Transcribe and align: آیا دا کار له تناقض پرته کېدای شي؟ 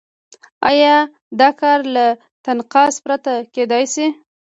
آیا 0.69 0.95
دا 1.39 1.49
کار 1.59 1.79
له 1.95 2.05
تناقض 2.43 2.95
پرته 3.05 3.33
کېدای 3.55 3.85
شي؟ 3.93 4.05